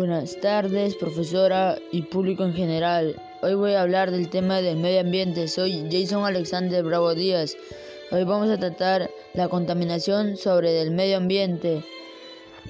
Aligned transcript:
Buenas 0.00 0.40
tardes, 0.40 0.94
profesora 0.94 1.76
y 1.92 2.00
público 2.00 2.42
en 2.42 2.54
general. 2.54 3.20
Hoy 3.42 3.52
voy 3.52 3.74
a 3.74 3.82
hablar 3.82 4.10
del 4.10 4.30
tema 4.30 4.62
del 4.62 4.78
medio 4.78 5.00
ambiente. 5.00 5.46
Soy 5.46 5.86
Jason 5.92 6.24
Alexander 6.24 6.82
Bravo 6.82 7.14
Díaz. 7.14 7.54
Hoy 8.10 8.24
vamos 8.24 8.48
a 8.48 8.56
tratar 8.56 9.10
la 9.34 9.48
contaminación 9.48 10.38
sobre 10.38 10.80
el 10.80 10.90
medio 10.90 11.18
ambiente. 11.18 11.84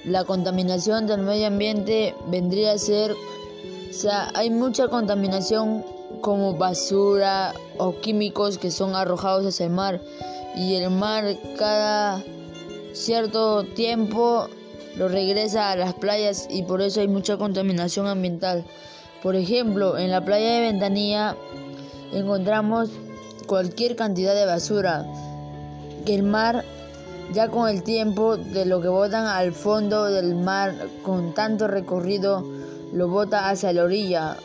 La 0.04 0.24
contaminación 0.24 1.06
del 1.06 1.20
medio 1.20 1.46
ambiente 1.46 2.16
vendría 2.26 2.72
a 2.72 2.78
ser, 2.78 3.12
o 3.12 3.92
sea, 3.92 4.32
hay 4.34 4.50
mucha 4.50 4.88
contaminación 4.88 5.84
como 6.22 6.54
basura 6.54 7.54
o 7.78 7.94
químicos 8.00 8.58
que 8.58 8.72
son 8.72 8.96
arrojados 8.96 9.46
hacia 9.46 9.66
el 9.66 9.72
mar 9.72 10.00
y 10.56 10.74
el 10.74 10.90
mar 10.90 11.36
cada 11.56 12.24
cierto 12.92 13.62
tiempo 13.62 14.48
lo 15.00 15.08
regresa 15.08 15.70
a 15.70 15.76
las 15.76 15.94
playas 15.94 16.46
y 16.50 16.62
por 16.64 16.82
eso 16.82 17.00
hay 17.00 17.08
mucha 17.08 17.38
contaminación 17.38 18.06
ambiental. 18.06 18.66
Por 19.22 19.34
ejemplo, 19.34 19.96
en 19.96 20.10
la 20.10 20.22
playa 20.22 20.56
de 20.56 20.60
Ventanilla 20.60 21.36
encontramos 22.12 22.90
cualquier 23.46 23.96
cantidad 23.96 24.34
de 24.34 24.44
basura 24.44 25.06
que 26.04 26.14
el 26.14 26.22
mar 26.22 26.66
ya 27.32 27.48
con 27.48 27.70
el 27.70 27.82
tiempo 27.82 28.36
de 28.36 28.66
lo 28.66 28.82
que 28.82 28.88
botan 28.88 29.26
al 29.26 29.54
fondo 29.54 30.04
del 30.04 30.34
mar 30.34 30.74
con 31.02 31.32
tanto 31.32 31.66
recorrido 31.66 32.44
lo 32.92 33.08
bota 33.08 33.48
hacia 33.48 33.72
la 33.72 33.84
orilla 33.84 34.36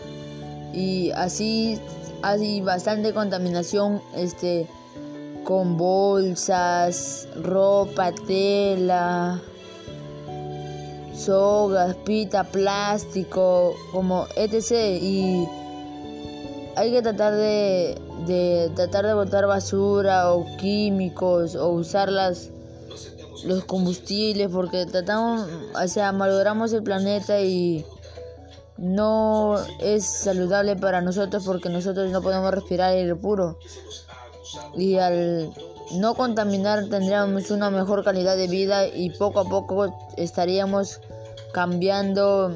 y 0.72 1.12
así 1.12 1.82
hay 2.22 2.62
bastante 2.62 3.13
contaminación 3.13 4.02
este 4.16 4.70
con 5.44 5.76
bolsas, 5.76 7.27
ropa, 7.35 8.13
tela, 8.13 9.41
sogas, 11.16 11.96
pita, 12.05 12.44
plástico, 12.44 13.76
como 13.91 14.27
etc. 14.35 14.71
Y 15.02 15.48
hay 16.76 16.91
que 16.91 17.02
tratar 17.02 17.34
de, 17.34 17.98
de 18.27 18.71
tratar 18.76 19.05
de 19.05 19.13
botar 19.13 19.48
basura 19.48 20.34
o 20.34 20.46
químicos 20.58 21.55
o 21.55 21.70
usar 21.70 22.12
las, 22.12 22.49
los 23.46 23.63
combustibles 23.66 24.49
porque 24.52 24.86
tratamos, 24.86 25.48
o 25.74 25.88
sea, 25.88 26.12
malogramos 26.12 26.74
el 26.74 26.84
planeta 26.84 27.40
y 27.41 27.86
no 28.77 29.55
es 29.80 30.05
saludable 30.05 30.76
para 30.76 31.02
nosotros 31.02 31.43
porque 31.46 31.70
nosotros 31.70 32.12
no 32.12 32.21
podemos 32.21 32.52
respirar 32.52 32.91
aire 32.91 33.16
puro. 33.16 33.58
Y 34.76 34.98
al 34.98 35.54
no 35.91 36.16
contaminar 36.16 36.88
tendríamos 36.90 37.52
una 37.52 37.70
mejor 37.70 38.04
calidad 38.04 38.38
de 38.38 38.48
vida 38.48 38.88
y 38.88 39.12
poco 39.12 39.41
a 39.41 39.50
poco 39.50 39.96
estaríamos 40.18 41.00
cambiando 41.54 42.54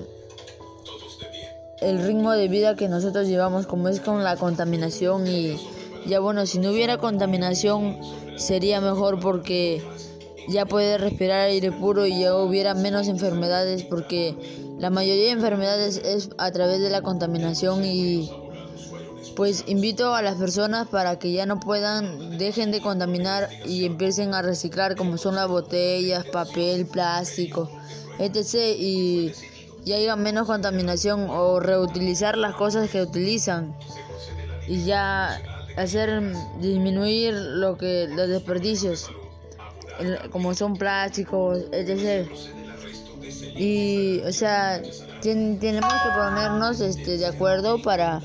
el 1.81 1.99
ritmo 1.99 2.33
de 2.33 2.47
vida 2.47 2.75
que 2.75 2.89
nosotros 2.89 3.27
llevamos 3.27 3.65
como 3.65 3.87
es 3.87 4.01
con 4.01 4.23
la 4.23 4.35
contaminación 4.35 5.27
y 5.27 5.57
ya 6.05 6.19
bueno 6.19 6.45
si 6.45 6.59
no 6.59 6.71
hubiera 6.71 6.97
contaminación 6.97 7.97
sería 8.35 8.81
mejor 8.81 9.19
porque 9.19 9.81
ya 10.49 10.65
puede 10.65 10.97
respirar 10.97 11.41
aire 11.41 11.71
puro 11.71 12.05
y 12.05 12.21
ya 12.21 12.35
hubiera 12.35 12.73
menos 12.73 13.07
enfermedades 13.07 13.83
porque 13.83 14.35
la 14.79 14.89
mayoría 14.89 15.25
de 15.25 15.31
enfermedades 15.31 16.01
es 16.03 16.29
a 16.37 16.51
través 16.51 16.81
de 16.81 16.89
la 16.89 17.01
contaminación 17.01 17.85
y 17.85 18.29
pues 19.39 19.63
invito 19.67 20.15
a 20.15 20.21
las 20.21 20.35
personas 20.35 20.89
para 20.89 21.17
que 21.17 21.31
ya 21.31 21.45
no 21.45 21.61
puedan, 21.61 22.37
dejen 22.37 22.71
de 22.71 22.81
contaminar 22.81 23.47
y 23.65 23.85
empiecen 23.85 24.33
a 24.33 24.41
reciclar 24.41 24.97
como 24.97 25.17
son 25.17 25.35
las 25.35 25.47
botellas, 25.47 26.25
papel, 26.25 26.85
plástico, 26.85 27.71
etc. 28.19 28.75
Y 28.77 29.31
ya 29.85 29.95
haya 29.95 30.17
menos 30.17 30.45
contaminación 30.45 31.29
o 31.29 31.61
reutilizar 31.61 32.37
las 32.37 32.53
cosas 32.53 32.89
que 32.89 33.01
utilizan 33.01 33.73
y 34.67 34.83
ya 34.83 35.41
hacer 35.77 36.21
disminuir 36.59 37.33
lo 37.33 37.77
que 37.77 38.09
los 38.09 38.27
desperdicios 38.27 39.09
como 40.33 40.53
son 40.53 40.75
plásticos, 40.75 41.59
etc. 41.71 42.29
Y, 43.55 44.19
o 44.19 44.33
sea, 44.33 44.81
tenemos 45.21 45.93
que 45.93 46.09
ponernos 46.13 46.81
este, 46.81 47.17
de 47.17 47.25
acuerdo 47.25 47.81
para 47.81 48.21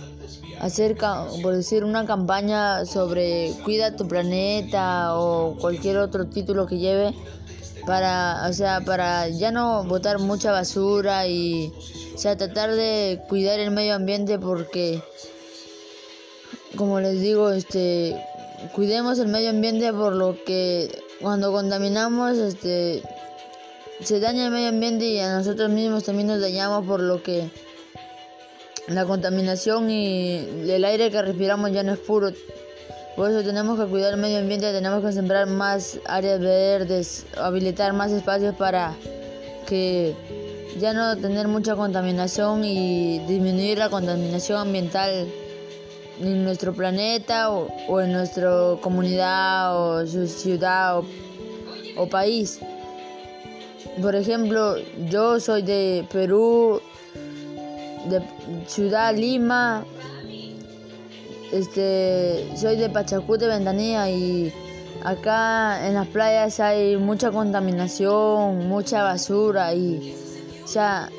hacer, 0.60 0.96
por 1.42 1.54
decir, 1.54 1.84
una 1.84 2.06
campaña 2.06 2.84
sobre 2.84 3.52
cuida 3.64 3.96
tu 3.96 4.06
planeta 4.06 5.18
o 5.18 5.56
cualquier 5.60 5.98
otro 5.98 6.26
título 6.26 6.66
que 6.66 6.78
lleve 6.78 7.14
para, 7.86 8.46
o 8.48 8.52
sea, 8.52 8.80
para 8.80 9.28
ya 9.28 9.50
no 9.50 9.84
botar 9.84 10.18
mucha 10.18 10.52
basura 10.52 11.26
y, 11.26 11.72
o 12.14 12.18
sea, 12.18 12.36
tratar 12.36 12.74
de 12.74 13.20
cuidar 13.28 13.60
el 13.60 13.70
medio 13.70 13.94
ambiente 13.94 14.38
porque, 14.38 15.02
como 16.76 17.00
les 17.00 17.20
digo, 17.20 17.50
este, 17.50 18.16
cuidemos 18.74 19.18
el 19.18 19.28
medio 19.28 19.50
ambiente 19.50 19.92
por 19.92 20.14
lo 20.14 20.36
que 20.44 21.02
cuando 21.20 21.52
contaminamos, 21.52 22.38
este, 22.38 23.02
se 24.00 24.20
daña 24.20 24.46
el 24.46 24.52
medio 24.52 24.68
ambiente 24.68 25.06
y 25.06 25.18
a 25.18 25.36
nosotros 25.36 25.70
mismos 25.70 26.04
también 26.04 26.28
nos 26.28 26.40
dañamos 26.40 26.86
por 26.86 27.00
lo 27.00 27.22
que 27.22 27.50
la 28.88 29.04
contaminación 29.06 29.90
y 29.90 30.70
el 30.70 30.84
aire 30.84 31.10
que 31.10 31.22
respiramos 31.22 31.72
ya 31.72 31.82
no 31.82 31.92
es 31.92 31.98
puro. 31.98 32.30
Por 33.16 33.30
eso 33.30 33.42
tenemos 33.42 33.78
que 33.78 33.86
cuidar 33.86 34.14
el 34.14 34.20
medio 34.20 34.38
ambiente, 34.38 34.72
tenemos 34.72 35.04
que 35.04 35.12
sembrar 35.12 35.46
más 35.46 36.00
áreas 36.04 36.40
verdes, 36.40 37.26
habilitar 37.36 37.92
más 37.92 38.10
espacios 38.10 38.54
para 38.56 38.92
que 39.66 40.14
ya 40.78 40.92
no 40.92 41.16
tener 41.16 41.46
mucha 41.46 41.76
contaminación 41.76 42.64
y 42.64 43.20
disminuir 43.20 43.78
la 43.78 43.88
contaminación 43.88 44.58
ambiental 44.58 45.28
en 46.20 46.44
nuestro 46.44 46.72
planeta 46.72 47.50
o, 47.50 48.00
en 48.00 48.12
nuestra 48.12 48.50
comunidad 48.80 49.76
o 49.76 50.06
su 50.06 50.26
ciudad 50.26 51.00
o 51.96 52.06
país. 52.08 52.58
Por 54.02 54.16
ejemplo, 54.16 54.74
yo 55.08 55.38
soy 55.38 55.62
de 55.62 56.04
Perú, 56.12 56.80
de 58.06 58.22
Ciudad 58.66 59.14
Lima, 59.14 59.84
este, 61.52 62.48
soy 62.56 62.76
de 62.76 62.88
Pachacú 62.88 63.36
de 63.36 63.46
Ventanilla 63.46 64.08
y 64.10 64.52
acá 65.04 65.86
en 65.86 65.94
las 65.94 66.06
playas 66.08 66.58
hay 66.60 66.96
mucha 66.96 67.30
contaminación, 67.30 68.68
mucha 68.68 69.02
basura 69.02 69.74
y, 69.74 70.14
o 70.64 70.66
sea, 70.66 71.10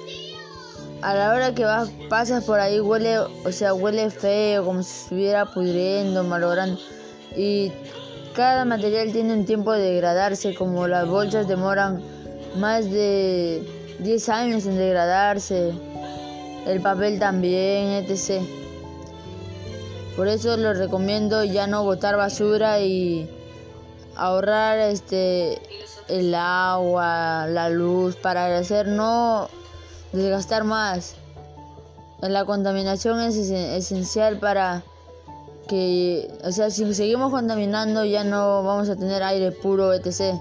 a 1.01 1.13
la 1.13 1.33
hora 1.33 1.53
que 1.53 1.65
vas, 1.65 1.89
pasas 2.09 2.43
por 2.43 2.59
ahí 2.59 2.79
huele, 2.79 3.19
o 3.19 3.51
sea, 3.51 3.73
huele 3.73 4.09
feo, 4.09 4.65
como 4.65 4.83
si 4.83 5.03
estuviera 5.03 5.45
pudriendo, 5.45 6.23
malogrando 6.23 6.79
y 7.35 7.71
cada 8.35 8.65
material 8.65 9.11
tiene 9.11 9.33
un 9.33 9.45
tiempo 9.45 9.71
de 9.71 9.93
degradarse, 9.93 10.55
como 10.55 10.87
las 10.87 11.07
bolsas 11.07 11.47
demoran 11.47 12.01
más 12.57 12.89
de 12.89 13.63
10 13.99 14.29
años 14.29 14.65
en 14.65 14.77
degradarse, 14.77 15.73
el 16.65 16.81
papel 16.81 17.19
también, 17.19 18.03
etc. 18.03 18.41
Por 20.15 20.27
eso 20.27 20.55
les 20.57 20.77
recomiendo 20.77 21.43
ya 21.43 21.67
no 21.67 21.83
botar 21.83 22.15
basura 22.15 22.79
y 22.79 23.29
ahorrar 24.15 24.79
este 24.79 25.59
el 26.07 26.35
agua, 26.35 27.47
la 27.47 27.69
luz 27.69 28.15
para 28.15 28.57
hacer 28.57 28.87
no 28.87 29.49
desgastar 30.13 30.63
más. 30.63 31.15
La 32.21 32.45
contaminación 32.45 33.19
es 33.19 33.35
esencial 33.35 34.39
para 34.39 34.83
que, 35.67 36.31
o 36.43 36.51
sea, 36.51 36.69
si 36.69 36.91
seguimos 36.93 37.31
contaminando 37.31 38.05
ya 38.05 38.23
no 38.23 38.63
vamos 38.63 38.89
a 38.89 38.95
tener 38.95 39.23
aire 39.23 39.51
puro, 39.51 39.93
etc. 39.93 40.35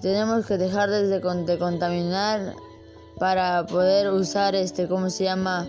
Tenemos 0.00 0.46
que 0.46 0.56
dejar 0.56 0.90
de, 0.90 1.20
contaminar 1.58 2.54
para 3.20 3.66
poder 3.66 4.10
usar 4.10 4.54
este, 4.54 4.88
¿cómo 4.88 5.10
se 5.10 5.24
llama? 5.24 5.68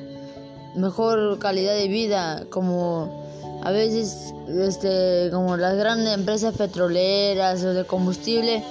Mejor 0.73 1.37
calidad 1.37 1.73
de 1.73 1.89
vida, 1.89 2.45
como 2.49 3.25
a 3.61 3.71
veces 3.71 4.33
este, 4.47 5.29
como 5.33 5.57
las 5.57 5.75
grandes 5.75 6.13
empresas 6.13 6.55
petroleras 6.55 7.61
o 7.65 7.73
de 7.73 7.83
combustible 7.83 8.63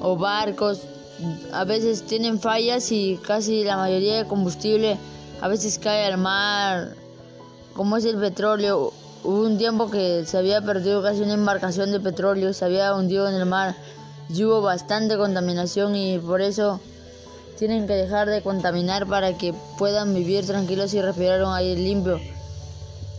o 0.00 0.16
barcos, 0.16 0.80
a 1.52 1.64
veces 1.64 2.04
tienen 2.06 2.40
fallas 2.40 2.90
y 2.90 3.18
casi 3.18 3.64
la 3.64 3.76
mayoría 3.76 4.16
de 4.16 4.26
combustible 4.26 4.96
a 5.42 5.48
veces 5.48 5.78
cae 5.78 6.06
al 6.06 6.16
mar, 6.16 6.94
como 7.74 7.98
es 7.98 8.06
el 8.06 8.16
petróleo. 8.16 8.94
Hubo 9.24 9.42
un 9.42 9.58
tiempo 9.58 9.90
que 9.90 10.24
se 10.24 10.38
había 10.38 10.62
perdido 10.62 11.02
casi 11.02 11.20
una 11.20 11.34
embarcación 11.34 11.92
de 11.92 12.00
petróleo, 12.00 12.54
se 12.54 12.64
había 12.64 12.94
hundido 12.94 13.28
en 13.28 13.34
el 13.34 13.44
mar 13.44 13.76
y 14.30 14.42
hubo 14.42 14.62
bastante 14.62 15.18
contaminación 15.18 15.94
y 15.94 16.18
por 16.18 16.40
eso 16.40 16.80
tienen 17.58 17.86
que 17.86 17.94
dejar 17.94 18.28
de 18.28 18.42
contaminar 18.42 19.06
para 19.06 19.36
que 19.36 19.54
puedan 19.78 20.14
vivir 20.14 20.46
tranquilos 20.46 20.94
y 20.94 21.02
respirar 21.02 21.42
un 21.44 21.52
aire 21.52 21.80
limpio. 21.80 22.20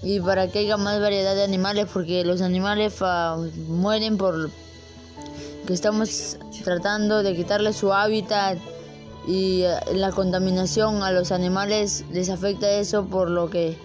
Y 0.01 0.19
para 0.19 0.47
que 0.47 0.59
haya 0.59 0.77
más 0.77 0.99
variedad 0.99 1.33
de 1.35 1.43
animales 1.43 1.87
porque 1.91 2.25
los 2.25 2.41
animales 2.41 2.93
mueren 3.67 4.17
por 4.17 4.49
que 5.65 5.73
estamos 5.73 6.37
tratando 6.63 7.23
de 7.23 7.35
quitarle 7.35 7.73
su 7.73 7.93
hábitat. 7.93 8.57
Y 9.25 9.61
eh, 9.61 9.75
la 9.93 10.11
contaminación 10.11 11.01
a 11.01 11.11
los 11.11 11.31
animales 11.31 12.03
les 12.11 12.29
afecta 12.29 12.69
eso 12.69 13.05
por 13.05 13.29
lo 13.29 13.49
que 13.49 13.77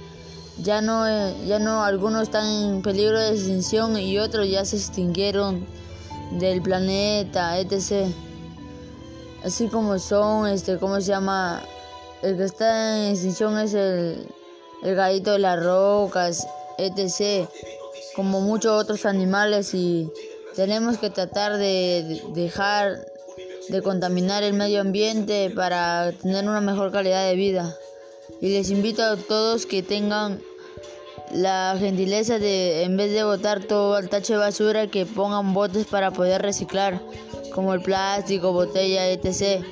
ya 0.61 0.81
no 0.81 1.07
eh, 1.07 1.33
ya 1.47 1.61
no 1.61 1.85
algunos 1.85 2.25
están 2.25 2.47
en 2.47 2.83
peligro 2.83 3.21
de 3.21 3.31
extinción 3.31 3.97
y 3.97 4.19
otros 4.19 4.51
ya 4.51 4.65
se 4.65 4.77
extinguieron 4.77 5.65
del 6.33 6.61
planeta 6.61 7.57
etc 7.61 8.13
así 9.45 9.69
como 9.69 9.99
son 9.99 10.49
este 10.49 10.79
cómo 10.79 11.01
se 11.01 11.09
llama 11.09 11.63
el 12.23 12.37
que 12.37 12.45
está 12.45 12.99
en 12.99 13.13
extinción 13.13 13.59
es 13.59 13.75
el 13.75 14.27
el 14.83 14.95
gallito 14.95 15.33
de 15.33 15.39
las 15.39 15.63
rocas 15.63 16.47
etc. 16.79 17.49
Como 18.15 18.41
muchos 18.41 18.81
otros 18.81 19.05
animales 19.05 19.75
y 19.75 20.11
tenemos 20.57 20.99
que 20.99 21.11
tratar 21.11 21.57
de 21.57 22.23
dejar 22.35 23.05
de 23.69 23.83
contaminar 23.83 24.43
el 24.43 24.55
medio 24.55 24.81
ambiente 24.81 25.51
para 25.55 26.13
tener 26.13 26.49
una 26.49 26.61
mejor 26.61 26.91
calidad 26.91 27.29
de 27.29 27.37
vida. 27.37 27.77
Y 28.41 28.49
les 28.55 28.71
invito 28.71 29.03
a 29.03 29.17
todos 29.17 29.67
que 29.67 29.83
tengan 29.83 30.41
la 31.33 31.77
gentileza 31.79 32.39
de, 32.39 32.85
en 32.85 32.97
vez 32.97 33.13
de 33.13 33.25
botar 33.25 33.63
todo 33.63 33.95
al 33.95 34.09
tacho 34.09 34.35
de 34.35 34.39
basura, 34.39 34.87
que 34.87 35.05
pongan 35.05 35.53
botes 35.53 35.87
para 35.87 36.11
poder 36.11 36.41
reciclar, 36.41 37.01
como 37.59 37.75
el 37.75 37.81
plástico, 37.81 38.53
botella, 38.53 39.11
etc. 39.11 39.65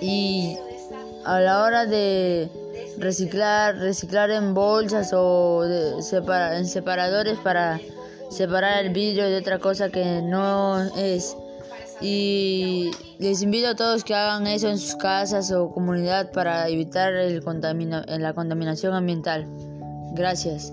Y 0.00 0.56
a 1.24 1.40
la 1.40 1.64
hora 1.64 1.86
de 1.86 2.48
reciclar, 2.98 3.78
reciclar 3.78 4.30
en 4.30 4.54
bolsas 4.54 5.10
o 5.12 5.64
en 5.64 6.64
separadores 6.64 7.36
para 7.40 7.80
separar 8.30 8.84
el 8.84 8.92
vidrio 8.92 9.28
de 9.28 9.38
otra 9.38 9.58
cosa 9.58 9.90
que 9.90 10.22
no 10.22 10.78
es 10.96 11.36
y 12.00 12.92
les 13.18 13.42
invito 13.42 13.66
a 13.66 13.74
todos 13.74 14.04
que 14.04 14.14
hagan 14.14 14.46
eso 14.46 14.68
en 14.68 14.78
sus 14.78 14.94
casas 14.94 15.50
o 15.50 15.68
comunidad 15.72 16.30
para 16.30 16.68
evitar 16.68 17.12
el 17.12 17.42
la 17.42 18.32
contaminación 18.34 18.94
ambiental. 18.94 19.48
Gracias. 20.12 20.72